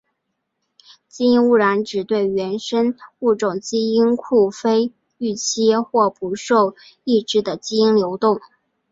[1.09, 6.75] 基因污染指对原生物种基因库非预期或不受控
[7.27, 8.41] 制的基因流动。